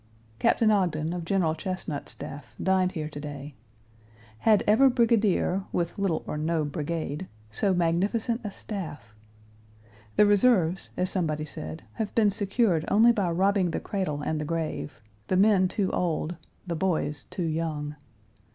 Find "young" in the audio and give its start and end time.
17.45-17.95